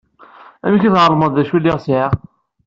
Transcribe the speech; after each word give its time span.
Amek 0.65 0.83
tɛelmeḍ 0.85 1.31
d 1.33 1.37
acu 1.41 1.57
lliɣ 1.59 1.77
sɛiɣ? 1.79 2.11